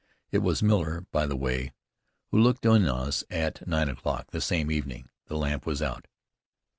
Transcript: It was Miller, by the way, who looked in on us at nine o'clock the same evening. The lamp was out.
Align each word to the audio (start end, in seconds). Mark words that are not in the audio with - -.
It 0.31 0.39
was 0.39 0.63
Miller, 0.63 1.05
by 1.11 1.27
the 1.27 1.35
way, 1.35 1.73
who 2.31 2.41
looked 2.41 2.65
in 2.65 2.71
on 2.71 2.87
us 2.87 3.23
at 3.29 3.67
nine 3.67 3.87
o'clock 3.87 4.31
the 4.31 4.41
same 4.41 4.71
evening. 4.71 5.09
The 5.27 5.37
lamp 5.37 5.67
was 5.67 5.79
out. 5.79 6.07